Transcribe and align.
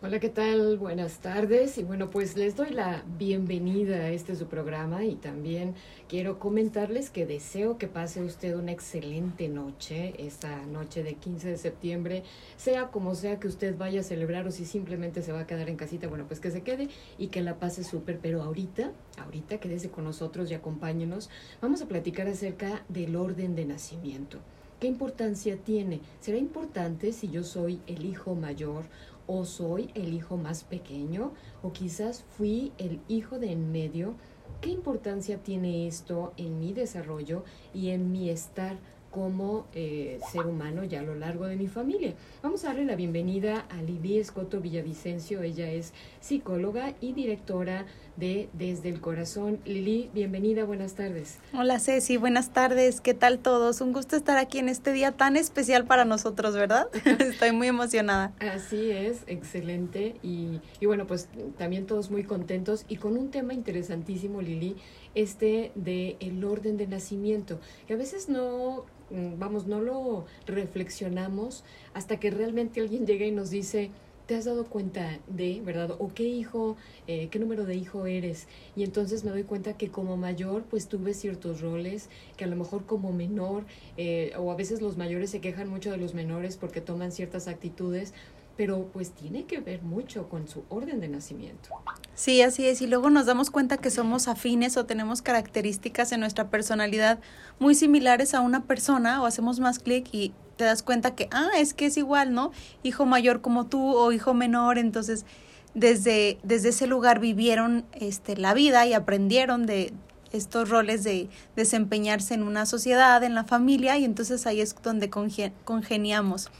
Hola, 0.00 0.20
¿qué 0.20 0.28
tal? 0.28 0.78
Buenas 0.78 1.18
tardes. 1.18 1.76
Y 1.76 1.82
bueno, 1.82 2.08
pues 2.08 2.36
les 2.36 2.54
doy 2.54 2.70
la 2.70 3.02
bienvenida 3.18 3.96
a 3.96 4.10
este 4.10 4.36
su 4.36 4.46
programa 4.46 5.04
y 5.04 5.16
también 5.16 5.74
quiero 6.08 6.38
comentarles 6.38 7.10
que 7.10 7.26
deseo 7.26 7.78
que 7.78 7.88
pase 7.88 8.22
usted 8.22 8.54
una 8.54 8.70
excelente 8.70 9.48
noche, 9.48 10.14
esta 10.24 10.64
noche 10.66 11.02
de 11.02 11.14
15 11.14 11.48
de 11.48 11.56
septiembre, 11.56 12.22
sea 12.56 12.92
como 12.92 13.16
sea 13.16 13.40
que 13.40 13.48
usted 13.48 13.76
vaya 13.76 13.98
a 13.98 14.04
celebrar 14.04 14.46
o 14.46 14.52
si 14.52 14.66
simplemente 14.66 15.20
se 15.20 15.32
va 15.32 15.40
a 15.40 15.46
quedar 15.48 15.68
en 15.68 15.76
casita, 15.76 16.06
bueno, 16.06 16.26
pues 16.28 16.38
que 16.38 16.52
se 16.52 16.62
quede 16.62 16.90
y 17.18 17.26
que 17.26 17.42
la 17.42 17.58
pase 17.58 17.82
súper. 17.82 18.20
Pero 18.22 18.44
ahorita, 18.44 18.92
ahorita 19.20 19.58
quédese 19.58 19.90
con 19.90 20.04
nosotros 20.04 20.48
y 20.48 20.54
acompáñenos. 20.54 21.28
Vamos 21.60 21.82
a 21.82 21.88
platicar 21.88 22.28
acerca 22.28 22.84
del 22.88 23.16
orden 23.16 23.56
de 23.56 23.64
nacimiento. 23.64 24.38
¿Qué 24.78 24.86
importancia 24.86 25.56
tiene? 25.56 25.98
¿Será 26.20 26.38
importante 26.38 27.12
si 27.12 27.28
yo 27.30 27.42
soy 27.42 27.80
el 27.88 28.06
hijo 28.06 28.36
mayor 28.36 28.84
o 29.28 29.44
soy 29.44 29.90
el 29.94 30.12
hijo 30.12 30.36
más 30.36 30.64
pequeño 30.64 31.32
o 31.62 31.72
quizás 31.72 32.24
fui 32.36 32.72
el 32.78 33.00
hijo 33.06 33.38
de 33.38 33.52
en 33.52 33.70
medio. 33.70 34.14
¿Qué 34.60 34.70
importancia 34.70 35.38
tiene 35.38 35.86
esto 35.86 36.32
en 36.36 36.58
mi 36.58 36.72
desarrollo 36.72 37.44
y 37.72 37.90
en 37.90 38.10
mi 38.10 38.28
estar 38.30 38.78
como 39.10 39.66
eh, 39.72 40.20
ser 40.30 40.46
humano 40.46 40.84
ya 40.84 41.00
a 41.00 41.02
lo 41.02 41.14
largo 41.14 41.46
de 41.46 41.56
mi 41.56 41.66
familia. 41.66 42.14
Vamos 42.42 42.64
a 42.64 42.68
darle 42.68 42.84
la 42.84 42.96
bienvenida 42.96 43.66
a 43.70 43.82
Lili 43.82 44.18
Escoto 44.18 44.60
Villavicencio. 44.60 45.42
Ella 45.42 45.70
es 45.70 45.92
psicóloga 46.20 46.94
y 47.00 47.12
directora 47.12 47.86
de 48.18 48.48
Desde 48.52 48.88
el 48.88 49.00
Corazón. 49.00 49.60
Lili, 49.64 50.10
bienvenida, 50.12 50.64
buenas 50.64 50.94
tardes. 50.94 51.38
Hola 51.52 51.78
Ceci, 51.78 52.16
buenas 52.16 52.52
tardes. 52.52 53.00
¿Qué 53.00 53.14
tal 53.14 53.38
todos? 53.38 53.80
Un 53.80 53.92
gusto 53.92 54.16
estar 54.16 54.38
aquí 54.38 54.58
en 54.58 54.68
este 54.68 54.92
día 54.92 55.12
tan 55.12 55.36
especial 55.36 55.84
para 55.84 56.04
nosotros, 56.04 56.54
¿verdad? 56.54 56.88
Estoy 57.04 57.52
muy 57.52 57.68
emocionada. 57.68 58.32
Así 58.40 58.90
es, 58.90 59.22
excelente. 59.26 60.16
Y, 60.22 60.60
y 60.80 60.86
bueno, 60.86 61.06
pues 61.06 61.28
también 61.56 61.86
todos 61.86 62.10
muy 62.10 62.24
contentos 62.24 62.84
y 62.88 62.96
con 62.96 63.16
un 63.16 63.30
tema 63.30 63.54
interesantísimo, 63.54 64.42
Lili, 64.42 64.76
este 65.14 65.70
de 65.74 66.16
el 66.20 66.42
orden 66.44 66.76
de 66.76 66.86
nacimiento, 66.86 67.60
que 67.86 67.94
a 67.94 67.96
veces 67.96 68.28
no 68.28 68.84
Mm, 69.10 69.38
vamos, 69.38 69.66
no 69.66 69.80
lo 69.80 70.26
reflexionamos 70.46 71.64
hasta 71.94 72.20
que 72.20 72.30
realmente 72.30 72.80
alguien 72.80 73.06
llega 73.06 73.24
y 73.24 73.30
nos 73.30 73.50
dice, 73.50 73.90
¿te 74.28 74.36
has 74.36 74.44
dado 74.44 74.66
cuenta 74.66 75.18
de, 75.26 75.62
verdad? 75.64 75.92
¿O 75.98 76.12
qué 76.12 76.24
hijo, 76.24 76.76
eh, 77.06 77.28
qué 77.30 77.38
número 77.38 77.64
de 77.64 77.76
hijo 77.76 78.04
eres? 78.04 78.46
Y 78.76 78.84
entonces 78.84 79.24
me 79.24 79.30
doy 79.30 79.42
cuenta 79.42 79.72
que 79.72 79.88
como 79.88 80.18
mayor, 80.18 80.64
pues 80.64 80.86
tuve 80.86 81.14
ciertos 81.14 81.62
roles, 81.62 82.10
que 82.36 82.44
a 82.44 82.46
lo 82.46 82.54
mejor 82.54 82.84
como 82.84 83.10
menor, 83.10 83.64
eh, 83.96 84.32
o 84.36 84.52
a 84.52 84.54
veces 84.54 84.82
los 84.82 84.98
mayores 84.98 85.30
se 85.30 85.40
quejan 85.40 85.70
mucho 85.70 85.90
de 85.90 85.96
los 85.96 86.12
menores 86.12 86.58
porque 86.58 86.82
toman 86.82 87.10
ciertas 87.10 87.48
actitudes, 87.48 88.12
pero 88.54 88.90
pues 88.92 89.12
tiene 89.12 89.46
que 89.46 89.60
ver 89.60 89.80
mucho 89.80 90.28
con 90.28 90.46
su 90.46 90.62
orden 90.68 91.00
de 91.00 91.08
nacimiento. 91.08 91.70
Sí, 92.14 92.42
así 92.42 92.66
es. 92.66 92.82
Y 92.82 92.86
luego 92.86 93.08
nos 93.08 93.24
damos 93.24 93.50
cuenta 93.50 93.78
que 93.78 93.90
somos 93.90 94.28
afines 94.28 94.76
o 94.76 94.84
tenemos 94.84 95.22
características 95.22 96.12
en 96.12 96.20
nuestra 96.20 96.50
personalidad 96.50 97.18
muy 97.58 97.74
similares 97.74 98.34
a 98.34 98.42
una 98.42 98.64
persona 98.64 99.22
o 99.22 99.26
hacemos 99.26 99.58
más 99.58 99.78
clic 99.78 100.12
y 100.12 100.34
te 100.58 100.64
das 100.64 100.82
cuenta 100.82 101.14
que, 101.14 101.28
ah, 101.30 101.48
es 101.56 101.72
que 101.72 101.86
es 101.86 101.96
igual, 101.96 102.34
¿no? 102.34 102.50
Hijo 102.82 103.06
mayor 103.06 103.40
como 103.40 103.66
tú 103.66 103.96
o 103.96 104.12
hijo 104.12 104.34
menor. 104.34 104.76
Entonces, 104.76 105.24
desde, 105.72 106.38
desde 106.42 106.70
ese 106.70 106.86
lugar 106.86 107.20
vivieron 107.20 107.86
este, 107.94 108.36
la 108.36 108.52
vida 108.52 108.84
y 108.84 108.92
aprendieron 108.92 109.64
de 109.64 109.94
estos 110.32 110.68
roles 110.68 111.04
de 111.04 111.30
desempeñarse 111.56 112.34
en 112.34 112.42
una 112.42 112.66
sociedad, 112.66 113.22
en 113.22 113.34
la 113.34 113.44
familia, 113.44 113.96
y 113.96 114.04
entonces 114.04 114.46
ahí 114.46 114.60
es 114.60 114.76
donde 114.82 115.08
congeniamos. 115.08 116.50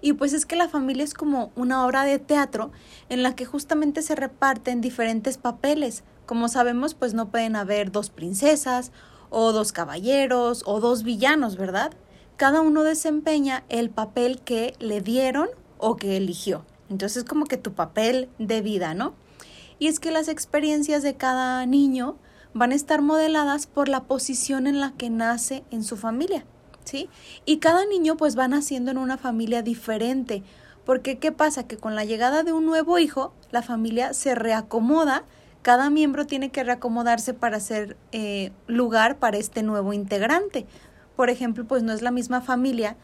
Y 0.00 0.12
pues 0.12 0.32
es 0.32 0.44
que 0.44 0.56
la 0.56 0.68
familia 0.68 1.04
es 1.04 1.14
como 1.14 1.50
una 1.56 1.86
obra 1.86 2.04
de 2.04 2.18
teatro 2.18 2.70
en 3.08 3.22
la 3.22 3.34
que 3.34 3.46
justamente 3.46 4.02
se 4.02 4.14
reparten 4.14 4.80
diferentes 4.80 5.38
papeles. 5.38 6.04
Como 6.26 6.48
sabemos, 6.48 6.94
pues 6.94 7.14
no 7.14 7.30
pueden 7.30 7.56
haber 7.56 7.90
dos 7.90 8.10
princesas 8.10 8.92
o 9.30 9.52
dos 9.52 9.72
caballeros 9.72 10.62
o 10.66 10.80
dos 10.80 11.02
villanos, 11.02 11.56
¿verdad? 11.56 11.92
Cada 12.38 12.60
uno 12.60 12.84
desempeña 12.84 13.64
el 13.68 13.90
papel 13.90 14.40
que 14.40 14.74
le 14.78 15.00
dieron 15.00 15.48
o 15.76 15.96
que 15.96 16.16
eligió. 16.16 16.64
Entonces 16.88 17.18
es 17.18 17.24
como 17.24 17.46
que 17.46 17.56
tu 17.56 17.72
papel 17.72 18.28
de 18.38 18.62
vida, 18.62 18.94
¿no? 18.94 19.12
Y 19.80 19.88
es 19.88 19.98
que 19.98 20.12
las 20.12 20.28
experiencias 20.28 21.02
de 21.02 21.16
cada 21.16 21.66
niño 21.66 22.16
van 22.54 22.70
a 22.70 22.76
estar 22.76 23.02
modeladas 23.02 23.66
por 23.66 23.88
la 23.88 24.04
posición 24.04 24.68
en 24.68 24.78
la 24.80 24.92
que 24.92 25.10
nace 25.10 25.64
en 25.72 25.82
su 25.82 25.96
familia. 25.96 26.44
¿sí? 26.84 27.10
Y 27.44 27.58
cada 27.58 27.84
niño 27.86 28.16
pues 28.16 28.38
va 28.38 28.46
naciendo 28.46 28.92
en 28.92 28.98
una 28.98 29.18
familia 29.18 29.62
diferente, 29.62 30.44
porque 30.84 31.18
¿qué 31.18 31.32
pasa? 31.32 31.66
Que 31.66 31.76
con 31.76 31.96
la 31.96 32.04
llegada 32.04 32.44
de 32.44 32.52
un 32.52 32.66
nuevo 32.66 33.00
hijo, 33.00 33.34
la 33.50 33.62
familia 33.62 34.14
se 34.14 34.36
reacomoda, 34.36 35.24
cada 35.62 35.90
miembro 35.90 36.24
tiene 36.24 36.50
que 36.50 36.62
reacomodarse 36.62 37.34
para 37.34 37.56
hacer 37.56 37.96
eh, 38.12 38.52
lugar 38.68 39.18
para 39.18 39.38
este 39.38 39.64
nuevo 39.64 39.92
integrante. 39.92 40.66
Por 41.18 41.30
ejemplo, 41.30 41.64
pues 41.64 41.82
no 41.82 41.92
es 41.92 42.00
la 42.00 42.12
misma 42.12 42.40
familia 42.40 42.94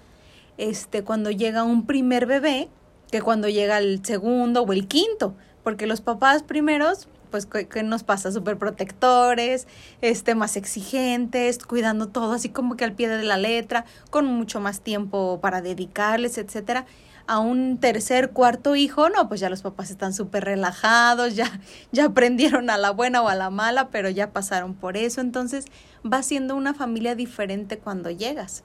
este, 0.57 1.03
cuando 1.03 1.33
llega 1.33 1.65
un 1.65 1.85
primer 1.85 2.27
bebé 2.27 2.69
que 3.11 3.21
cuando 3.21 3.49
llega 3.49 3.79
el 3.79 4.05
segundo 4.05 4.63
o 4.63 4.73
el 4.73 4.87
quinto, 4.87 5.35
porque 5.65 5.89
los 5.89 6.01
papás 6.01 6.45
primeros 6.45 7.09
pues, 7.33 7.47
¿qué, 7.47 7.83
nos 7.83 8.05
pasa? 8.05 8.31
Súper 8.31 8.57
protectores, 8.57 9.67
este, 10.01 10.37
más 10.37 10.57
exigentes, 10.57 11.59
cuidando 11.59 12.07
todo 12.07 12.35
así 12.35 12.51
como 12.51 12.77
que 12.77 12.85
al 12.85 12.93
pie 12.93 13.09
de 13.09 13.25
la 13.25 13.37
letra, 13.37 13.85
con 14.11 14.27
mucho 14.27 14.61
más 14.61 14.81
tiempo 14.81 15.41
para 15.41 15.61
dedicarles, 15.61 16.39
etcétera. 16.39 16.87
A 17.27 17.39
un 17.39 17.79
tercer, 17.79 18.31
cuarto 18.31 18.77
hijo, 18.77 19.09
no, 19.09 19.29
pues 19.29 19.41
ya 19.41 19.49
los 19.49 19.62
papás 19.62 19.91
están 19.91 20.12
súper 20.12 20.45
relajados, 20.45 21.35
ya, 21.37 21.61
ya 21.93 22.07
aprendieron 22.07 22.69
a 22.71 22.77
la 22.77 22.91
buena 22.91 23.23
o 23.23 23.29
a 23.29 23.35
la 23.35 23.51
mala, 23.51 23.89
pero 23.89 24.11
ya 24.11 24.33
pasaron 24.33 24.75
por 24.75 24.97
eso. 24.97 25.21
Entonces, 25.21 25.65
va 26.05 26.23
siendo 26.23 26.55
una 26.55 26.75
familia 26.75 27.15
diferente 27.15 27.79
cuando 27.79 28.11
llegas. 28.11 28.65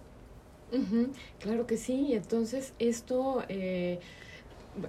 claro 1.39 1.65
que 1.65 1.77
sí, 1.77 2.13
entonces 2.13 2.73
esto 2.79 3.43
eh, 3.49 3.99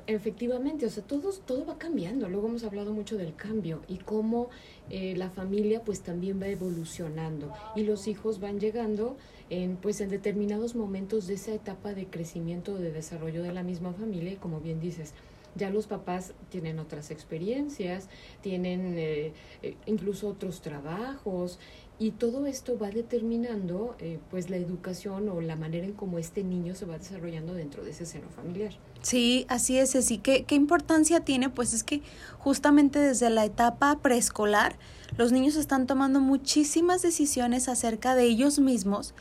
Efectivamente, 0.07 0.87
o 0.87 0.91
sea, 0.91 1.03
todo, 1.03 1.31
todo 1.33 1.67
va 1.67 1.79
cambiando. 1.79 2.29
Luego 2.29 2.49
hemos 2.49 2.65
hablado 2.65 2.93
mucho 2.93 3.17
del 3.17 3.35
cambio 3.35 3.81
y 3.89 3.97
cómo 3.97 4.49
eh, 4.91 5.15
la 5.17 5.31
familia 5.31 5.83
pues 5.85 6.01
también 6.01 6.41
va 6.41 6.49
evolucionando 6.49 7.53
y 7.77 7.85
los 7.85 8.09
hijos 8.09 8.41
van 8.41 8.59
llegando 8.59 9.17
en 9.51 9.77
pues 9.77 10.01
en 10.01 10.09
determinados 10.11 10.75
momentos 10.75 11.27
de 11.27 11.35
esa 11.35 11.53
etapa 11.53 11.95
de 11.95 12.07
crecimiento, 12.07 12.77
de 12.77 12.93
desarrollo 12.93 13.43
de 13.43 13.53
la 13.53 13.63
misma 13.63 13.93
familia 13.93 14.33
y 14.33 14.37
como 14.37 14.61
bien 14.61 14.81
dices, 14.81 15.15
ya 15.55 15.71
los 15.71 15.87
papás 15.87 16.33
tienen 16.49 16.79
otras 16.79 17.11
experiencias, 17.11 18.09
tienen 18.41 18.95
eh, 18.97 19.33
eh, 19.63 19.77
incluso 19.87 20.29
otros 20.29 20.61
trabajos 20.61 21.59
y 21.99 22.13
todo 22.13 22.47
esto 22.47 22.79
va 22.79 22.91
determinando 22.91 23.95
eh, 23.99 24.19
pues 24.31 24.49
la 24.49 24.57
educación 24.57 25.29
o 25.29 25.41
la 25.41 25.57
manera 25.57 25.85
en 25.85 25.93
cómo 25.93 26.19
este 26.19 26.43
niño 26.43 26.75
se 26.75 26.87
va 26.87 26.97
desarrollando 26.97 27.53
dentro 27.53 27.85
de 27.85 27.91
ese 27.91 28.07
seno 28.07 28.29
familiar. 28.31 28.73
Sí, 29.03 29.45
así 29.49 29.79
es, 29.79 29.95
así 29.97 30.19
qué 30.19 30.45
importancia 30.55 31.21
tiene, 31.21 31.51
pues 31.51 31.75
es 31.75 31.83
que 31.83 32.03
justamente 32.39 32.99
desde 32.99 33.29
la 33.31 33.45
etapa 33.45 33.99
preescolar 33.99 34.77
los 35.17 35.33
niños 35.33 35.57
están 35.57 35.87
tomando 35.87 36.21
muchísimas 36.21 37.03
decisiones 37.03 37.69
acerca 37.69 38.15
de 38.15 38.25
ellos 38.25 38.59
mismos 38.59 39.15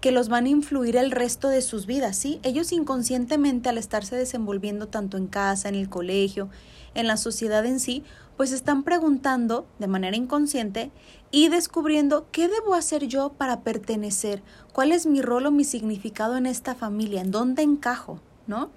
que 0.00 0.12
los 0.12 0.28
van 0.28 0.46
a 0.46 0.50
influir 0.50 0.96
el 0.96 1.10
resto 1.10 1.48
de 1.48 1.62
sus 1.62 1.86
vidas, 1.86 2.16
¿sí? 2.16 2.40
Ellos 2.42 2.72
inconscientemente 2.72 3.68
al 3.68 3.78
estarse 3.78 4.16
desenvolviendo 4.16 4.88
tanto 4.88 5.16
en 5.16 5.26
casa, 5.26 5.68
en 5.68 5.74
el 5.74 5.88
colegio, 5.88 6.48
en 6.94 7.06
la 7.06 7.16
sociedad 7.16 7.64
en 7.66 7.80
sí, 7.80 8.04
pues 8.36 8.52
están 8.52 8.84
preguntando 8.84 9.66
de 9.78 9.88
manera 9.88 10.16
inconsciente 10.16 10.92
y 11.30 11.48
descubriendo 11.48 12.28
qué 12.30 12.48
debo 12.48 12.74
hacer 12.74 13.06
yo 13.08 13.30
para 13.30 13.60
pertenecer, 13.60 14.42
cuál 14.72 14.92
es 14.92 15.06
mi 15.06 15.20
rol 15.20 15.46
o 15.46 15.50
mi 15.50 15.64
significado 15.64 16.36
en 16.36 16.46
esta 16.46 16.74
familia, 16.74 17.20
en 17.20 17.32
dónde 17.32 17.62
encajo, 17.62 18.20
¿no? 18.46 18.70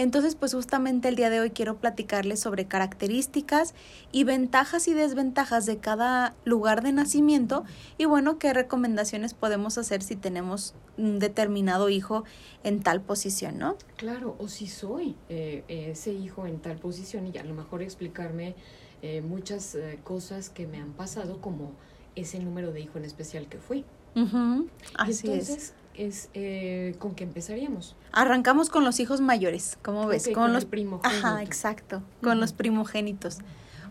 Entonces, 0.00 0.34
pues 0.34 0.54
justamente 0.54 1.08
el 1.08 1.16
día 1.16 1.28
de 1.28 1.40
hoy 1.40 1.50
quiero 1.50 1.76
platicarles 1.76 2.40
sobre 2.40 2.64
características 2.64 3.74
y 4.12 4.24
ventajas 4.24 4.88
y 4.88 4.94
desventajas 4.94 5.66
de 5.66 5.76
cada 5.76 6.34
lugar 6.46 6.82
de 6.82 6.90
nacimiento 6.90 7.64
y 7.98 8.06
bueno, 8.06 8.38
qué 8.38 8.54
recomendaciones 8.54 9.34
podemos 9.34 9.76
hacer 9.76 10.02
si 10.02 10.16
tenemos 10.16 10.74
un 10.96 11.18
determinado 11.18 11.90
hijo 11.90 12.24
en 12.64 12.82
tal 12.82 13.02
posición, 13.02 13.58
¿no? 13.58 13.76
Claro, 13.96 14.36
o 14.38 14.48
si 14.48 14.68
soy 14.68 15.16
eh, 15.28 15.64
ese 15.68 16.14
hijo 16.14 16.46
en 16.46 16.60
tal 16.60 16.78
posición 16.78 17.26
y 17.26 17.36
a 17.36 17.44
lo 17.44 17.52
mejor 17.52 17.82
explicarme 17.82 18.54
eh, 19.02 19.20
muchas 19.20 19.74
eh, 19.74 19.98
cosas 20.02 20.48
que 20.48 20.66
me 20.66 20.78
han 20.78 20.94
pasado 20.94 21.42
como 21.42 21.72
ese 22.16 22.38
número 22.38 22.72
de 22.72 22.80
hijo 22.80 22.96
en 22.96 23.04
especial 23.04 23.50
que 23.50 23.58
fui. 23.58 23.84
Así 24.14 25.26
Entonces, 25.26 25.50
es, 25.50 25.74
eh, 25.94 26.94
con 26.98 27.14
qué 27.14 27.24
empezaríamos. 27.24 27.96
Arrancamos 28.12 28.70
con 28.70 28.84
los 28.84 29.00
hijos 29.00 29.20
mayores, 29.20 29.78
¿cómo 29.82 30.06
ves? 30.06 30.24
Con, 30.24 30.34
con 30.34 30.52
los 30.52 30.64
el 30.64 30.68
primogénito. 30.68 31.26
Ajá, 31.26 31.42
exacto, 31.42 32.02
con 32.22 32.40
los 32.40 32.52
primogénitos. 32.52 33.38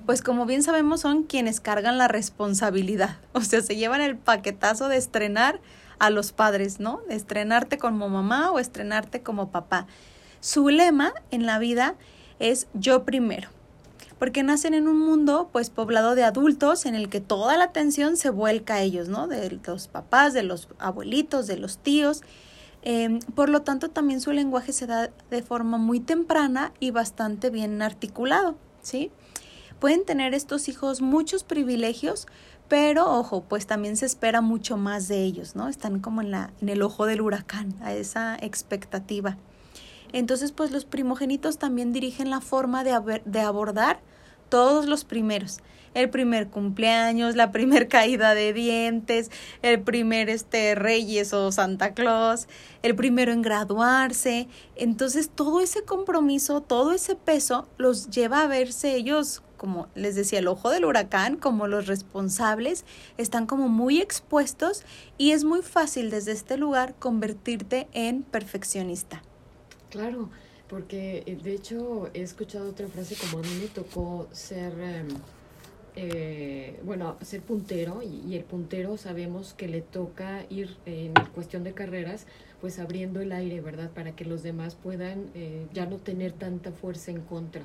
Pues 0.06 0.22
como 0.22 0.46
bien 0.46 0.64
sabemos 0.64 1.02
son 1.02 1.24
quienes 1.24 1.60
cargan 1.60 1.98
la 1.98 2.08
responsabilidad, 2.08 3.18
o 3.34 3.42
sea, 3.42 3.62
se 3.62 3.76
llevan 3.76 4.02
el 4.02 4.18
paquetazo 4.18 4.88
de 4.88 4.98
estrenar 4.98 5.60
a 6.00 6.10
los 6.10 6.32
padres, 6.32 6.80
¿no? 6.80 7.02
De 7.10 7.16
estrenarte 7.16 7.78
como 7.78 8.10
mamá 8.10 8.52
o 8.52 8.60
estrenarte 8.60 9.22
como 9.22 9.52
papá. 9.52 9.86
Su 10.40 10.70
lema 10.70 11.14
en 11.30 11.46
la 11.46 11.60
vida 11.60 11.96
es 12.40 12.68
yo 12.74 13.04
primero 13.04 13.50
porque 14.20 14.44
nacen 14.44 14.74
en 14.74 14.88
un 14.88 15.00
mundo 15.00 15.50
pues 15.52 15.70
poblado 15.70 16.14
de 16.14 16.24
adultos 16.24 16.86
en 16.86 16.94
el 16.94 17.10
que 17.10 17.22
toda 17.22 17.58
la 17.58 17.64
atención 17.64 18.18
se 18.18 18.30
vuelca 18.30 18.76
a 18.76 18.82
ellos, 18.82 19.08
¿no? 19.08 19.28
De 19.28 19.60
los 19.66 19.88
papás, 19.88 20.34
de 20.34 20.44
los 20.44 20.68
abuelitos, 20.78 21.48
de 21.48 21.58
los 21.58 21.78
tíos. 21.78 22.22
Eh, 22.82 23.20
por 23.34 23.50
lo 23.50 23.62
tanto, 23.62 23.90
también 23.90 24.22
su 24.22 24.32
lenguaje 24.32 24.74
se 24.74 24.88
da 24.88 25.10
de 25.30 25.42
forma 25.42 25.78
muy 25.78 26.02
temprana 26.02 26.74
y 26.80 26.92
bastante 26.92 27.50
bien 27.50 27.82
articulado, 27.82 28.56
¿sí? 28.82 29.12
Pueden 29.80 30.06
tener 30.06 30.34
estos 30.34 30.68
hijos 30.68 31.02
muchos 31.02 31.46
privilegios, 31.46 32.28
pero 32.68 33.10
ojo, 33.10 33.46
pues 33.48 33.68
también 33.68 33.96
se 33.96 34.06
espera 34.06 34.42
mucho 34.42 34.76
más 34.76 35.08
de 35.08 35.24
ellos, 35.24 35.56
¿no? 35.56 35.70
Están 35.70 36.00
como 36.00 36.22
en, 36.22 36.32
la, 36.32 36.52
en 36.62 36.68
el 36.68 36.82
ojo 36.82 37.06
del 37.06 37.22
huracán, 37.22 37.74
a 37.82 37.94
esa 37.94 38.38
expectativa. 38.42 39.38
Entonces, 40.14 40.52
pues 40.52 40.72
los 40.72 40.86
primogénitos 40.86 41.58
también 41.58 41.94
dirigen 41.94 42.30
la 42.30 42.42
forma 42.42 42.84
de, 42.84 43.42
abordar 43.42 44.00
todos 44.50 44.88
los 44.88 45.06
primeros. 45.06 45.60
El 45.94 46.10
primer 46.10 46.50
cumpleaños, 46.50 47.36
la 47.36 47.52
primer 47.52 47.88
caída 47.90 48.36
de 48.36 48.54
dientes, 48.54 49.32
el 49.62 49.82
primer 49.82 50.30
este 50.30 50.76
Reyes 50.76 51.34
o 51.34 51.52
Santa 51.52 51.94
Claus, 51.94 52.48
el 52.84 52.96
primero 52.96 53.32
en 53.32 53.42
graduarse. 53.42 54.48
Entonces, 54.76 55.30
todo 55.30 55.62
ese 55.62 55.84
compromiso, 55.84 56.62
todo 56.62 56.94
ese 56.94 57.16
peso 57.16 57.68
los 57.78 58.10
lleva 58.10 58.44
a 58.44 58.48
verse 58.48 58.96
ellos 58.96 59.44
como 59.60 59.90
les 59.94 60.16
decía, 60.16 60.40
el 60.40 60.48
ojo 60.48 60.70
del 60.72 60.86
huracán, 60.86 61.36
como 61.36 61.68
los 61.68 61.86
responsables, 61.86 62.86
están 63.18 63.46
como 63.46 63.68
muy 63.68 64.00
expuestos 64.00 64.84
y 65.18 65.32
es 65.32 65.44
muy 65.44 65.62
fácil 65.62 66.10
desde 66.10 66.32
este 66.32 66.58
lugar 66.58 66.96
convertirte 66.98 67.90
en 67.92 68.24
perfeccionista. 68.24 69.22
Claro, 69.90 70.30
porque 70.68 71.24
eh, 71.26 71.38
de 71.42 71.54
hecho 71.54 72.10
he 72.14 72.22
escuchado 72.22 72.70
otra 72.70 72.88
frase 72.88 73.16
como 73.16 73.40
a 73.40 73.42
mí 73.42 73.50
me 73.60 73.68
tocó 73.68 74.28
ser, 74.32 74.72
em, 74.80 75.08
eh, 75.96 76.80
bueno, 76.84 77.18
ser 77.22 77.42
puntero 77.42 78.04
y, 78.04 78.22
y 78.28 78.36
el 78.36 78.44
puntero 78.44 78.98
sabemos 78.98 79.54
que 79.54 79.68
le 79.68 79.82
toca 79.82 80.46
ir 80.50 80.78
eh, 80.86 81.12
en 81.16 81.26
cuestión 81.34 81.64
de 81.64 81.74
carreras 81.74 82.26
pues 82.62 82.78
abriendo 82.80 83.22
el 83.22 83.32
aire, 83.32 83.62
¿verdad? 83.62 83.90
Para 83.92 84.16
que 84.16 84.26
los 84.26 84.44
demás 84.44 84.76
puedan 84.76 85.30
eh, 85.34 85.66
ya 85.74 85.86
no 85.86 85.98
tener 85.98 86.34
tanta 86.34 86.72
fuerza 86.72 87.12
en 87.12 87.22
contra. 87.22 87.64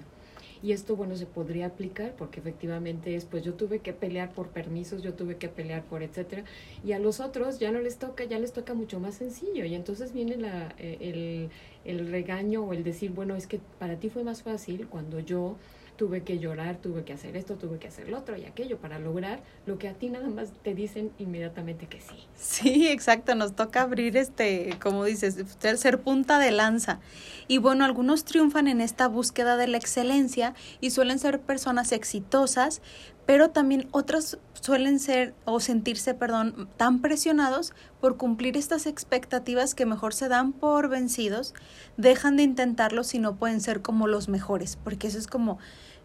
Y 0.65 0.73
esto, 0.73 0.97
bueno, 0.97 1.15
se 1.15 1.27
podría 1.27 1.67
aplicar 1.67 2.15
porque 2.17 2.41
efectivamente 2.41 3.17
es, 3.17 3.27
pues 3.27 3.43
yo 3.45 3.53
tuve 3.53 3.81
que 3.81 3.93
pelear 3.93 4.33
por 4.33 4.49
permisos, 4.49 5.03
yo 5.03 5.13
tuve 5.13 5.37
que 5.37 5.51
pelear 5.51 5.83
por 5.83 6.03
etcétera, 6.03 6.45
y 6.83 6.93
a 6.93 6.99
los 6.99 7.21
otros 7.21 7.59
ya 7.59 7.71
no 7.71 7.81
les 7.81 7.99
toca, 7.99 8.25
ya 8.25 8.39
les 8.39 8.55
toca 8.55 8.73
mucho 8.73 8.99
más 8.99 9.17
sencillo. 9.17 9.67
Y 9.67 9.75
entonces 9.75 10.15
viene 10.15 10.39
la, 10.39 10.75
eh, 10.79 10.97
el, 11.03 11.51
el 11.85 12.11
regaño 12.11 12.65
o 12.65 12.73
el 12.73 12.83
decir, 12.83 13.11
bueno, 13.11 13.37
es 13.37 13.47
que 13.47 13.61
para 13.79 13.97
ti 13.97 14.09
fue 14.09 14.25
más 14.25 14.43
fácil 14.43 14.87
cuando 14.89 15.21
yo 15.21 15.57
tuve 15.97 16.23
que 16.23 16.39
llorar, 16.39 16.77
tuve 16.77 17.05
que 17.05 17.13
hacer 17.13 17.37
esto, 17.37 17.55
tuve 17.55 17.79
que 17.79 17.89
hacer 17.89 18.09
lo 18.09 18.19
otro 18.19 18.37
y 18.37 18.45
aquello 18.45 18.79
para 18.79 18.99
lograr 18.99 19.41
lo 19.67 19.79
que 19.79 19.89
a 19.89 19.95
ti 19.95 20.09
nada 20.09 20.29
más 20.29 20.53
te 20.63 20.75
dicen 20.75 21.13
inmediatamente 21.19 21.87
que 21.87 22.01
sí. 22.01 22.27
Sí, 22.35 22.89
exacto, 22.89 23.35
nos 23.35 23.55
toca 23.55 23.83
abrir 23.83 24.17
este, 24.17 24.77
como 24.83 25.05
dices, 25.05 25.37
ser, 25.77 26.01
punta 26.01 26.39
de 26.39 26.51
lanza. 26.51 27.01
Y 27.47 27.59
bueno, 27.59 27.85
algunos 27.85 28.25
triunfan 28.25 28.69
en 28.69 28.81
esta 28.81 29.09
búsqueda 29.09 29.57
de 29.57 29.69
la 29.69 29.77
excelencia 29.77 30.55
y 30.81 30.91
suelen 30.91 31.19
ser 31.19 31.41
personas 31.41 31.93
exitosas, 31.93 32.83
pero 33.27 33.51
también 33.51 33.89
otros 33.91 34.39
suelen 34.61 34.99
ser 34.99 35.35
o 35.45 35.61
sentirse, 35.61 36.15
perdón, 36.15 36.69
tan 36.77 37.01
presionados 37.01 37.73
por 38.01 38.17
cumplir 38.17 38.57
estas 38.57 38.87
expectativas 38.87 39.75
que 39.75 39.87
mejor 39.87 40.15
se 40.15 40.29
dan 40.29 40.53
por 40.53 40.89
vencidos, 40.89 41.55
dejan 41.97 42.37
de 42.37 42.45
intentarlo 42.45 43.05
si 43.05 43.19
no 43.19 43.37
pueden 43.37 43.61
ser 43.61 43.83
como 43.83 44.07
los 44.07 44.29
mejores, 44.29 44.77
porque 44.77 45.07
eso 45.09 45.19
es 45.19 45.27
como 45.27 45.59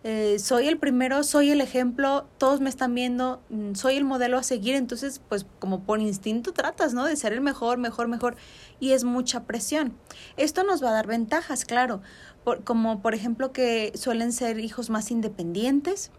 eh, 0.06 0.40
soy 0.40 0.70
el 0.70 0.78
primero, 0.78 1.24
soy 1.24 1.50
el 1.52 1.60
ejemplo, 1.60 2.26
todos 2.38 2.62
me 2.62 2.70
están 2.70 2.96
viendo, 2.96 3.42
mm, 3.50 3.74
soy 3.74 3.96
el 3.96 4.06
modelo 4.06 4.38
a 4.38 4.44
seguir, 4.44 4.76
entonces 4.76 5.20
pues 5.28 5.46
como 5.60 5.84
por 5.84 6.00
instinto 6.00 6.54
tratas, 6.54 6.94
¿no? 6.94 7.04
De 7.04 7.18
ser 7.18 7.34
el 7.34 7.42
mejor, 7.42 7.78
mejor, 7.80 8.08
mejor, 8.08 8.38
y 8.80 8.92
es 8.92 9.04
mucha 9.04 9.44
presión. 9.44 9.98
Esto 10.38 10.64
nos 10.64 10.82
va 10.82 10.90
a 10.90 10.94
dar 10.94 11.08
ventajas, 11.08 11.66
claro, 11.66 12.02
por, 12.46 12.64
como 12.64 13.02
por 13.02 13.14
ejemplo 13.14 13.52
que 13.52 13.92
suelen 13.96 14.32
ser 14.32 14.60
hijos 14.62 14.90
más 14.90 15.12
independientes, 15.12 16.12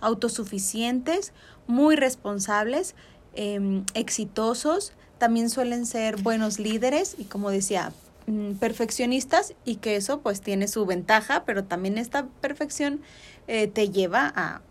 autosuficientes, 0.00 1.32
muy 1.66 1.96
responsables, 1.96 2.94
eh, 3.34 3.82
exitosos, 3.94 4.92
también 5.18 5.50
suelen 5.50 5.86
ser 5.86 6.16
buenos 6.20 6.58
líderes 6.58 7.16
y 7.18 7.24
como 7.24 7.50
decía, 7.50 7.92
mm, 8.26 8.54
perfeccionistas 8.54 9.54
y 9.64 9.76
que 9.76 9.96
eso 9.96 10.20
pues 10.20 10.40
tiene 10.40 10.68
su 10.68 10.86
ventaja, 10.86 11.44
pero 11.44 11.64
también 11.64 11.98
esta 11.98 12.26
perfección 12.40 13.00
eh, 13.46 13.68
te 13.68 13.90
lleva 13.90 14.32
a, 14.34 14.62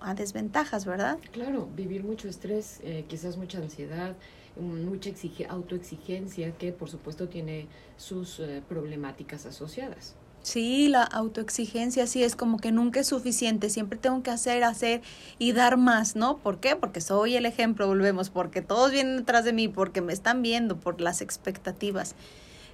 a, 0.00 0.14
desventajas, 0.14 0.84
¿verdad? 0.84 1.18
Claro, 1.32 1.68
vivir 1.74 2.04
mucho 2.04 2.28
estrés, 2.28 2.80
eh, 2.84 3.04
quizás 3.08 3.36
mucha 3.36 3.58
ansiedad, 3.58 4.14
mucha 4.56 5.10
exige, 5.10 5.46
autoexigencia 5.46 6.52
que 6.56 6.72
por 6.72 6.88
supuesto 6.88 7.28
tiene 7.28 7.66
sus 7.96 8.40
eh, 8.40 8.62
problemáticas 8.68 9.46
asociadas. 9.46 10.14
Sí, 10.42 10.88
la 10.88 11.02
autoexigencia 11.02 12.06
sí 12.06 12.24
es 12.24 12.34
como 12.34 12.58
que 12.58 12.72
nunca 12.72 13.00
es 13.00 13.08
suficiente, 13.08 13.68
siempre 13.68 13.98
tengo 13.98 14.22
que 14.22 14.30
hacer, 14.30 14.64
hacer 14.64 15.02
y 15.38 15.52
dar 15.52 15.76
más, 15.76 16.16
¿no? 16.16 16.38
¿Por 16.38 16.60
qué? 16.60 16.76
Porque 16.76 17.02
soy 17.02 17.36
el 17.36 17.44
ejemplo, 17.44 17.86
volvemos, 17.86 18.30
porque 18.30 18.62
todos 18.62 18.90
vienen 18.90 19.18
detrás 19.18 19.44
de 19.44 19.52
mí, 19.52 19.68
porque 19.68 20.00
me 20.00 20.14
están 20.14 20.40
viendo, 20.40 20.80
por 20.80 21.00
las 21.00 21.20
expectativas. 21.20 22.14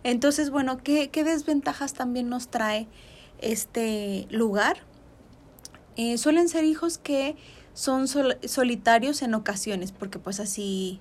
Entonces, 0.04 0.50
bueno, 0.50 0.78
¿qué, 0.78 1.10
qué 1.10 1.24
desventajas 1.24 1.92
también 1.92 2.28
nos 2.28 2.48
trae 2.48 2.86
este 3.40 4.28
lugar? 4.30 4.78
Eh, 5.96 6.18
suelen 6.18 6.48
ser 6.48 6.64
hijos 6.64 6.98
que 6.98 7.34
son 7.74 8.06
sol 8.06 8.38
solitarios 8.46 9.22
en 9.22 9.34
ocasiones, 9.34 9.90
porque 9.90 10.20
pues 10.20 10.38
así 10.38 11.00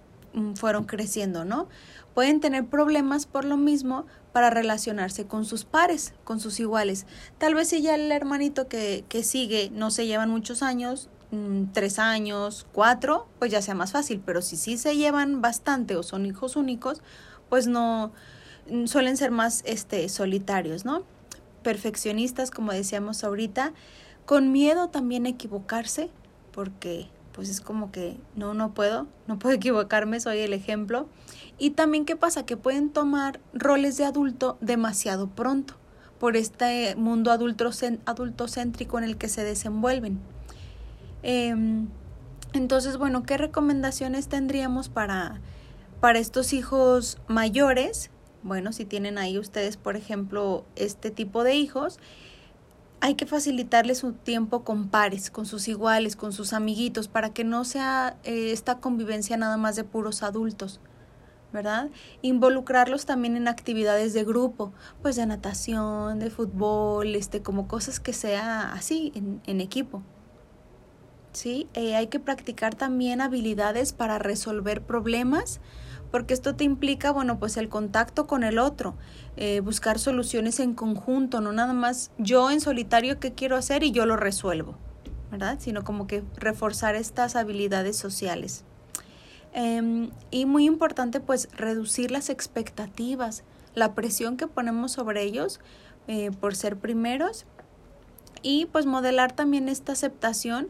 fueron 0.56 0.86
creciendo, 0.86 1.46
¿no? 1.46 1.68
Pueden 2.16 2.40
tener 2.40 2.66
problemas 2.66 3.28
por 3.28 3.46
lo 3.46 3.58
mismo 3.58 4.06
para 4.36 4.50
relacionarse 4.50 5.28
con 5.28 5.46
sus 5.46 5.64
pares, 5.64 6.14
con 6.26 6.42
sus 6.42 6.60
iguales. 6.60 7.06
Tal 7.38 7.56
vez 7.56 7.70
si 7.70 7.82
ya 7.82 7.96
el 7.96 8.12
hermanito 8.12 8.68
que, 8.68 9.06
que 9.08 9.24
sigue 9.24 9.70
no 9.72 9.92
se 9.92 10.08
llevan 10.08 10.30
muchos 10.30 10.62
años, 10.62 11.08
mmm, 11.32 11.68
tres 11.72 12.00
años, 12.00 12.68
cuatro, 12.74 13.30
pues 13.40 13.50
ya 13.50 13.62
sea 13.62 13.76
más 13.76 13.94
fácil, 13.94 14.22
pero 14.26 14.42
si 14.42 14.58
sí 14.58 14.78
se 14.78 14.98
llevan 14.98 15.42
bastante 15.42 15.96
o 15.96 16.04
son 16.04 16.26
hijos 16.26 16.58
únicos, 16.58 17.02
pues 17.48 17.68
no 17.68 18.12
suelen 18.88 19.16
ser 19.16 19.32
más 19.32 19.62
este 19.66 20.10
solitarios, 20.10 20.84
¿no? 20.84 21.04
Perfeccionistas, 21.64 22.52
como 22.52 22.74
decíamos 22.74 23.24
ahorita, 23.24 23.72
con 24.26 24.52
miedo 24.52 24.90
también 24.90 25.28
a 25.28 25.30
equivocarse, 25.30 26.10
porque 26.52 27.08
pues 27.36 27.50
es 27.50 27.60
como 27.60 27.92
que 27.92 28.18
no, 28.36 28.54
no 28.54 28.74
puedo, 28.74 29.08
no 29.28 29.38
puedo 29.38 29.54
equivocarme, 29.56 30.22
soy 30.22 30.40
el 30.40 30.54
ejemplo. 30.54 31.10
Y 31.58 31.72
también 31.72 32.06
qué 32.06 32.16
pasa, 32.16 32.46
que 32.46 32.56
pueden 32.56 32.90
tomar 32.90 33.42
roles 33.54 33.98
de 33.98 34.06
adulto 34.06 34.58
demasiado 34.62 35.28
pronto 35.28 35.76
por 36.20 36.38
este 36.38 36.96
mundo 36.96 37.32
adultocéntrico 37.32 38.98
en 38.98 39.04
el 39.04 39.18
que 39.18 39.28
se 39.28 39.44
desenvuelven. 39.44 40.20
Eh, 41.24 41.54
entonces, 42.54 42.98
bueno, 42.98 43.24
¿qué 43.24 43.38
recomendaciones 43.38 44.30
tendríamos 44.30 44.88
para, 44.88 45.42
para 46.00 46.20
estos 46.20 46.54
hijos 46.54 47.18
mayores, 47.28 48.12
bueno, 48.44 48.72
si 48.72 48.86
tienen 48.86 49.18
ahí 49.18 49.40
ustedes, 49.40 49.76
por 49.76 49.96
ejemplo, 49.96 50.66
este 50.76 51.12
tipo 51.12 51.44
de 51.44 51.56
hijos, 51.56 52.00
hay 53.06 53.14
que 53.14 53.28
facilitarles 53.28 54.00
su 54.00 54.14
tiempo 54.14 54.64
con 54.64 54.90
pares, 54.90 55.30
con 55.30 55.46
sus 55.46 55.68
iguales, 55.68 56.16
con 56.16 56.34
sus 56.34 56.54
amiguitos, 56.54 57.08
para 57.08 57.30
que 57.30 57.44
no 57.44 57.64
sea 57.64 58.18
eh, 58.24 58.52
esta 58.52 58.80
convivencia 58.80 59.38
nada 59.38 59.58
más 59.58 59.76
de 59.76 59.84
puros 59.84 60.24
adultos. 60.24 60.80
¿verdad? 61.54 61.90
Involucrarlos 62.24 63.06
también 63.06 63.38
en 63.38 63.48
actividades 63.48 64.14
de 64.14 64.24
grupo, 64.24 64.74
pues 65.04 65.16
de 65.16 65.26
natación, 65.28 66.18
de 66.18 66.32
fútbol, 66.32 67.16
este, 67.16 67.44
como 67.44 67.68
cosas 67.68 68.00
que 68.00 68.12
sea 68.12 68.74
así, 68.74 69.14
en, 69.16 69.40
en 69.46 69.62
equipo. 69.62 70.02
¿Sí? 71.32 71.68
Eh, 71.76 71.96
hay 71.96 72.08
que 72.08 72.20
practicar 72.20 72.74
también 72.74 73.22
habilidades 73.22 73.94
para 73.94 74.18
resolver 74.18 74.82
problemas, 74.82 75.62
porque 76.16 76.34
esto 76.34 76.56
te 76.56 76.64
implica, 76.64 77.12
bueno, 77.12 77.40
pues 77.40 77.58
el 77.58 77.68
contacto 77.68 78.26
con 78.26 78.46
el 78.46 78.58
otro, 78.58 78.96
eh, 79.36 79.60
buscar 79.60 80.00
soluciones 80.00 80.62
en 80.62 80.74
conjunto, 80.74 81.42
no 81.42 81.52
nada 81.52 81.74
más 81.74 82.10
yo 82.18 82.52
en 82.52 82.62
solitario 82.62 83.20
qué 83.20 83.34
quiero 83.34 83.58
hacer 83.58 83.84
y 83.84 83.92
yo 83.92 84.06
lo 84.06 84.16
resuelvo, 84.16 84.78
¿verdad? 85.30 85.58
Sino 85.60 85.84
como 85.84 86.08
que 86.08 86.24
reforzar 86.38 86.96
estas 86.96 87.36
habilidades 87.36 87.98
sociales. 87.98 88.64
Em, 89.52 90.10
y 90.32 90.46
muy 90.46 90.64
importante, 90.64 91.20
pues, 91.20 91.50
reducir 91.52 92.12
las 92.12 92.30
expectativas, 92.30 93.44
la 93.74 93.94
presión 93.94 94.38
que 94.38 94.48
ponemos 94.48 94.94
sobre 94.94 95.22
ellos 95.24 95.60
eh, 96.08 96.32
por 96.40 96.56
ser 96.56 96.78
primeros 96.78 97.46
y 98.46 98.68
pues 98.68 98.86
modelar 98.86 99.36
también 99.36 99.68
esta 99.70 99.94
aceptación 99.94 100.68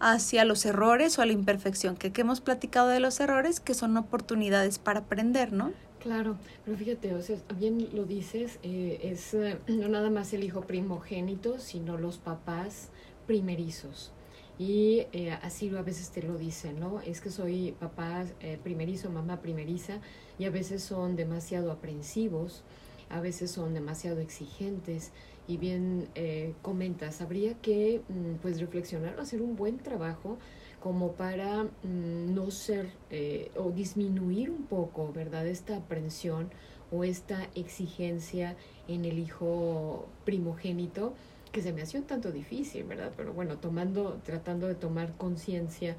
hacia 0.00 0.46
los 0.46 0.64
errores 0.64 1.18
o 1.18 1.22
a 1.22 1.26
la 1.26 1.32
imperfección, 1.32 1.94
que, 1.94 2.10
hemos 2.16 2.40
platicado 2.40 2.88
de 2.88 3.00
los 3.00 3.20
errores, 3.20 3.60
que 3.60 3.74
son 3.74 3.98
oportunidades 3.98 4.78
para 4.78 5.00
aprender, 5.00 5.52
¿no? 5.52 5.72
Claro, 6.00 6.38
pero 6.64 6.78
fíjate, 6.78 7.14
o 7.14 7.20
sea, 7.20 7.36
bien 7.58 7.90
lo 7.92 8.06
dices, 8.06 8.58
eh, 8.62 9.00
es 9.02 9.34
eh, 9.34 9.58
no 9.66 9.88
nada 9.88 10.08
más 10.08 10.32
el 10.32 10.42
hijo 10.42 10.62
primogénito, 10.62 11.58
sino 11.58 11.98
los 11.98 12.16
papás 12.16 12.88
primerizos. 13.26 14.10
Y 14.58 15.06
eh, 15.12 15.36
así 15.42 15.68
a 15.76 15.82
veces 15.82 16.08
te 16.10 16.22
lo 16.22 16.38
dicen, 16.38 16.80
¿no? 16.80 17.02
Es 17.02 17.20
que 17.20 17.30
soy 17.30 17.72
papá 17.78 18.24
primerizo, 18.62 19.10
mamá 19.10 19.42
primeriza, 19.42 19.98
y 20.38 20.46
a 20.46 20.50
veces 20.50 20.82
son 20.82 21.14
demasiado 21.14 21.70
aprensivos, 21.72 22.64
a 23.10 23.20
veces 23.20 23.50
son 23.50 23.74
demasiado 23.74 24.20
exigentes, 24.20 25.12
y 25.48 25.56
bien 25.56 26.08
eh, 26.14 26.52
comentas, 26.60 27.22
habría 27.22 27.54
que 27.54 28.02
mm, 28.08 28.34
pues 28.42 28.60
reflexionar, 28.60 29.18
hacer 29.18 29.40
un 29.40 29.56
buen 29.56 29.78
trabajo 29.78 30.36
como 30.78 31.12
para 31.12 31.64
mm, 31.64 32.34
no 32.34 32.50
ser 32.50 32.90
eh, 33.10 33.50
o 33.56 33.70
disminuir 33.70 34.50
un 34.50 34.66
poco, 34.66 35.10
¿verdad? 35.12 35.46
Esta 35.46 35.78
aprensión 35.78 36.50
o 36.92 37.02
esta 37.02 37.48
exigencia 37.54 38.56
en 38.86 39.06
el 39.06 39.18
hijo 39.18 40.06
primogénito 40.24 41.14
que 41.50 41.62
se 41.62 41.72
me 41.72 41.80
hace 41.80 41.96
un 41.96 42.04
tanto 42.04 42.30
difícil, 42.30 42.84
¿verdad? 42.84 43.10
Pero 43.16 43.32
bueno, 43.32 43.56
tomando, 43.56 44.20
tratando 44.24 44.66
de 44.68 44.74
tomar 44.74 45.16
conciencia 45.16 45.96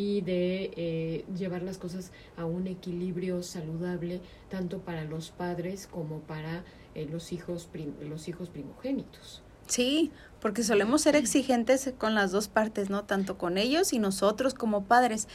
y 0.00 0.22
de 0.22 0.70
eh, 0.76 1.24
llevar 1.36 1.62
las 1.62 1.76
cosas 1.76 2.10
a 2.38 2.46
un 2.46 2.66
equilibrio 2.66 3.42
saludable 3.42 4.22
tanto 4.48 4.78
para 4.78 5.04
los 5.04 5.30
padres 5.30 5.86
como 5.86 6.20
para 6.20 6.64
eh, 6.94 7.04
los, 7.04 7.32
hijos 7.32 7.68
los 8.00 8.26
hijos 8.26 8.48
primogénitos. 8.48 9.42
Sí, 9.70 10.10
porque 10.40 10.64
solemos 10.64 11.02
ser 11.02 11.14
exigentes 11.14 11.92
con 11.96 12.14
las 12.16 12.32
dos 12.32 12.48
partes, 12.48 12.90
¿no? 12.90 13.04
Tanto 13.04 13.38
con 13.38 13.56
ellos 13.56 13.92
y 13.92 14.00
nosotros 14.00 14.52
como 14.52 14.84
padres. 14.84 15.28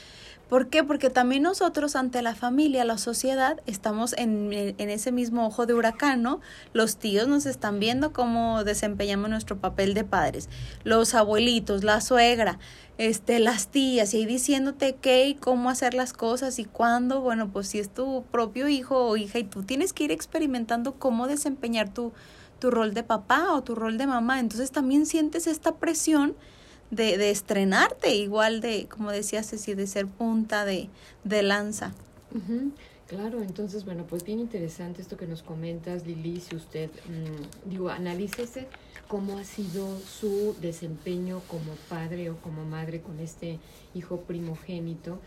¿Por 0.49 0.67
qué? 0.67 0.83
Porque 0.83 1.09
también 1.09 1.43
nosotros 1.43 1.95
ante 1.95 2.21
la 2.21 2.35
familia, 2.35 2.83
la 2.83 2.97
sociedad, 2.97 3.61
estamos 3.65 4.13
en, 4.17 4.51
en, 4.51 4.89
ese 4.89 5.13
mismo 5.13 5.47
ojo 5.47 5.65
de 5.65 5.73
huracán, 5.73 6.21
¿no? 6.21 6.41
Los 6.73 6.97
tíos 6.97 7.29
nos 7.29 7.45
están 7.45 7.79
viendo 7.79 8.11
cómo 8.11 8.63
desempeñamos 8.65 9.29
nuestro 9.29 9.57
papel 9.57 9.93
de 9.93 10.03
padres, 10.03 10.49
los 10.83 11.15
abuelitos, 11.15 11.85
la 11.85 12.01
suegra, 12.01 12.59
este, 12.97 13.39
las 13.39 13.69
tías, 13.69 14.13
y 14.13 14.17
ahí 14.17 14.25
diciéndote 14.25 14.95
qué 14.95 15.27
y 15.27 15.35
cómo 15.35 15.69
hacer 15.69 15.93
las 15.93 16.13
cosas 16.13 16.59
y 16.59 16.65
cuándo, 16.65 17.21
bueno, 17.21 17.49
pues 17.51 17.67
si 17.67 17.79
es 17.79 17.89
tu 17.89 18.25
propio 18.31 18.67
hijo 18.67 19.07
o 19.07 19.17
hija 19.17 19.39
y 19.39 19.45
tú 19.45 19.63
tienes 19.63 19.93
que 19.93 20.03
ir 20.03 20.11
experimentando 20.11 20.93
cómo 20.93 21.27
desempeñar 21.27 21.91
tu, 21.91 22.11
tu 22.59 22.71
rol 22.71 22.93
de 22.93 23.03
papá 23.03 23.53
o 23.53 23.63
tu 23.63 23.75
rol 23.75 23.97
de 23.97 24.07
mamá, 24.07 24.39
entonces 24.39 24.71
también 24.71 25.05
sientes 25.05 25.47
esta 25.47 25.75
presión 25.75 26.35
de, 26.91 27.17
de 27.17 27.31
estrenarte, 27.31 28.15
igual 28.15 28.61
de, 28.61 28.87
como 28.87 29.11
decía 29.11 29.43
Ceci, 29.43 29.73
de 29.73 29.87
ser 29.87 30.07
punta 30.07 30.65
de, 30.65 30.89
de 31.23 31.43
lanza. 31.43 31.93
Claro, 33.07 33.41
entonces, 33.41 33.85
bueno, 33.85 34.05
pues 34.09 34.23
bien 34.23 34.39
interesante 34.39 35.01
esto 35.01 35.15
que 35.15 35.27
nos 35.27 35.43
comentas, 35.43 36.07
Lili, 36.07 36.41
si 36.41 36.55
usted, 36.55 36.89
mmm, 37.07 37.69
digo, 37.69 37.89
analícese 37.89 38.67
cómo 39.07 39.37
ha 39.37 39.43
sido 39.43 39.99
su 39.99 40.55
desempeño 40.59 41.41
como 41.47 41.73
padre 41.87 42.31
o 42.31 42.37
como 42.37 42.65
madre 42.65 43.01
con 43.01 43.19
este 43.19 43.59
hijo 43.93 44.21
primogénito 44.21 45.19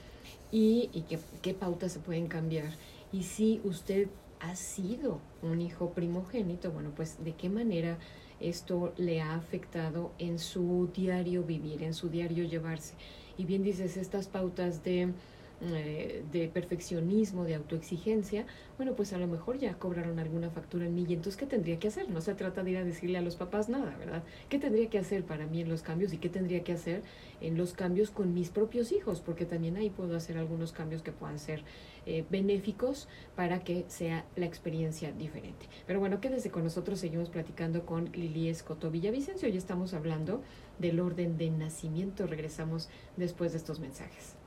y, 0.50 0.90
y 0.92 1.02
qué, 1.02 1.20
qué 1.40 1.54
pautas 1.54 1.92
se 1.92 2.00
pueden 2.00 2.26
cambiar. 2.26 2.72
Y 3.12 3.22
si 3.22 3.60
usted 3.62 4.08
ha 4.40 4.56
sido 4.56 5.20
un 5.42 5.60
hijo 5.60 5.90
primogénito, 5.92 6.70
bueno, 6.70 6.92
pues 6.94 7.22
de 7.24 7.34
qué 7.34 7.48
manera 7.48 7.98
esto 8.40 8.92
le 8.96 9.20
ha 9.20 9.34
afectado 9.34 10.12
en 10.18 10.38
su 10.38 10.90
diario 10.94 11.42
vivir, 11.42 11.82
en 11.82 11.94
su 11.94 12.08
diario 12.08 12.44
llevarse. 12.44 12.94
Y 13.36 13.44
bien 13.44 13.62
dices, 13.62 13.96
estas 13.96 14.28
pautas 14.28 14.84
de 14.84 15.12
eh, 15.60 16.22
de 16.30 16.46
perfeccionismo, 16.46 17.44
de 17.44 17.56
autoexigencia, 17.56 18.46
bueno, 18.76 18.94
pues 18.94 19.12
a 19.12 19.18
lo 19.18 19.26
mejor 19.26 19.58
ya 19.58 19.74
cobraron 19.74 20.20
alguna 20.20 20.50
factura 20.50 20.86
en 20.86 20.94
mí 20.94 21.04
y 21.08 21.14
entonces, 21.14 21.36
¿qué 21.36 21.46
tendría 21.46 21.80
que 21.80 21.88
hacer? 21.88 22.08
No 22.08 22.20
se 22.20 22.34
trata 22.34 22.62
de 22.62 22.70
ir 22.70 22.76
a 22.76 22.84
decirle 22.84 23.18
a 23.18 23.22
los 23.22 23.34
papás 23.34 23.68
nada, 23.68 23.96
¿verdad? 23.98 24.22
¿Qué 24.48 24.60
tendría 24.60 24.88
que 24.88 24.98
hacer 24.98 25.24
para 25.24 25.46
mí 25.46 25.60
en 25.60 25.68
los 25.68 25.82
cambios 25.82 26.12
y 26.12 26.18
qué 26.18 26.28
tendría 26.28 26.62
que 26.62 26.72
hacer 26.72 27.02
en 27.40 27.56
los 27.56 27.72
cambios 27.72 28.12
con 28.12 28.34
mis 28.34 28.50
propios 28.50 28.92
hijos? 28.92 29.20
Porque 29.20 29.46
también 29.46 29.76
ahí 29.76 29.90
puedo 29.90 30.16
hacer 30.16 30.38
algunos 30.38 30.70
cambios 30.70 31.02
que 31.02 31.10
puedan 31.10 31.40
ser 31.40 31.64
eh, 32.06 32.24
benéficos 32.30 33.08
para 33.34 33.58
que 33.64 33.84
sea 33.88 34.24
la 34.36 34.46
experiencia 34.46 35.10
diferente. 35.10 35.66
Pero 35.88 35.98
bueno, 35.98 36.20
quédese 36.20 36.52
con 36.52 36.62
nosotros, 36.62 37.00
seguimos 37.00 37.30
platicando 37.30 37.84
con 37.84 38.12
Lili 38.12 38.48
Escoto 38.48 38.92
Villavicencio, 38.92 39.48
hoy 39.48 39.56
estamos 39.56 39.92
hablando 39.92 40.40
del 40.78 41.00
orden 41.00 41.36
de 41.36 41.50
nacimiento, 41.50 42.28
regresamos 42.28 42.88
después 43.16 43.50
de 43.50 43.58
estos 43.58 43.80
mensajes. 43.80 44.37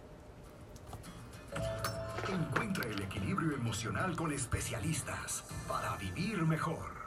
Encuentra 2.30 2.88
el 2.90 3.02
equilibrio 3.02 3.56
emocional 3.56 4.16
con 4.16 4.32
especialistas 4.32 5.44
para 5.68 5.98
vivir 5.98 6.38
mejor. 6.44 7.01